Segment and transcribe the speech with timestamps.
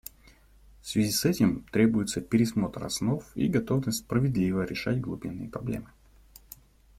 [0.81, 5.91] В связи с этим требуются пересмотр основ и готовность справедливо решать глубинные проблемы.